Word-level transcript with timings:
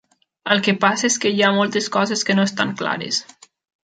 El 0.53 0.61
que 0.67 0.73
passa 0.85 1.05
és 1.09 1.17
que 1.25 1.31
hi 1.35 1.43
ha 1.47 1.51
moltes 1.57 1.89
coses 1.97 2.23
que 2.31 2.37
no 2.39 2.47
estan 2.49 2.73
clares. 2.81 3.21